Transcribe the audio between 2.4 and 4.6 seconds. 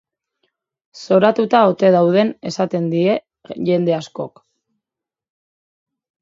esaten die jende askok.